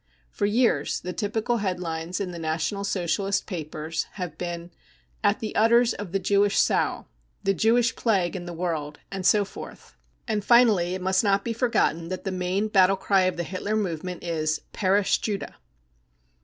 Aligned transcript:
For 0.31 0.47
years 0.47 0.99
the 0.99 1.13
typical 1.13 1.57
headlines 1.57 2.19
in 2.19 2.31
the 2.31 2.39
National 2.39 2.83
Socialist 2.83 3.45
papers 3.45 4.07
have 4.13 4.35
been:" 4.35 4.71
At 5.23 5.41
the 5.41 5.55
udders 5.55 5.93
of 5.93 6.11
the 6.11 6.17
Jewish 6.17 6.57
sow, 6.57 7.05
55" 7.41 7.43
The 7.45 7.53
Jewish 7.53 7.95
Plague 7.95 8.35
in 8.35 8.45
the 8.45 8.51
World, 8.53 8.95
55 8.95 9.05
and 9.11 9.25
so 9.27 9.45
forth. 9.45 9.95
And 10.27 10.43
finally 10.43 10.95
it 10.95 11.03
must 11.03 11.23
not 11.23 11.45
be 11.45 11.53
forgotten 11.53 12.07
that 12.09 12.23
the 12.23 12.31
main 12.31 12.67
battle 12.67 12.97
cry 12.97 13.25
of 13.25 13.37
the 13.37 13.43
Hitler 13.43 13.75
movement 13.75 14.23
is:" 14.23 14.61
Perish 14.73 15.19
Judah 15.19 15.57